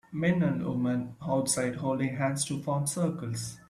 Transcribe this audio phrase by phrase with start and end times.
[0.11, 3.59] Men and women outside holding hands to form circles.